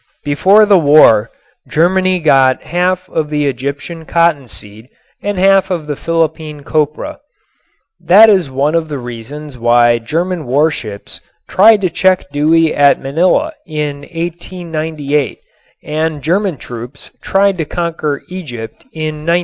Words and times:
Before 0.23 0.65
the 0.65 0.79
war 0.79 1.29
Germany 1.69 2.17
got 2.17 2.63
half 2.63 3.07
of 3.07 3.29
the 3.29 3.45
Egyptian 3.45 4.03
cottonseed 4.05 4.89
and 5.21 5.37
half 5.37 5.69
of 5.69 5.85
the 5.85 5.95
Philippine 5.95 6.61
copra. 6.63 7.19
That 7.99 8.27
is 8.27 8.49
one 8.49 8.73
of 8.73 8.89
the 8.89 8.97
reasons 8.97 9.59
why 9.59 9.99
German 9.99 10.47
warships 10.47 11.21
tried 11.47 11.81
to 11.81 11.89
check 11.91 12.31
Dewey 12.31 12.73
at 12.73 12.99
Manila 12.99 13.53
in 13.67 13.97
1898 13.99 15.39
and 15.83 16.23
German 16.23 16.57
troops 16.57 17.11
tried 17.21 17.59
to 17.59 17.65
conquer 17.65 18.23
Egypt 18.27 18.81
in 18.93 19.21
1915. 19.27 19.39